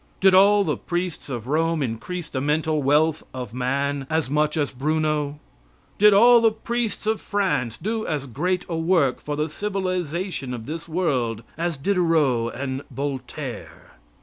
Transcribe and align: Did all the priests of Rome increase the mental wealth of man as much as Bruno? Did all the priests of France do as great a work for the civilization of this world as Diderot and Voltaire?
Did 0.19 0.33
all 0.33 0.63
the 0.63 0.77
priests 0.77 1.29
of 1.29 1.45
Rome 1.45 1.83
increase 1.83 2.27
the 2.27 2.41
mental 2.41 2.81
wealth 2.81 3.21
of 3.35 3.53
man 3.53 4.07
as 4.09 4.31
much 4.31 4.57
as 4.57 4.71
Bruno? 4.71 5.39
Did 5.99 6.11
all 6.11 6.41
the 6.41 6.49
priests 6.51 7.05
of 7.05 7.21
France 7.21 7.77
do 7.77 8.07
as 8.07 8.25
great 8.25 8.65
a 8.67 8.75
work 8.75 9.19
for 9.21 9.35
the 9.35 9.47
civilization 9.47 10.55
of 10.55 10.65
this 10.65 10.87
world 10.87 11.43
as 11.55 11.77
Diderot 11.77 12.55
and 12.55 12.81
Voltaire? 12.89 13.91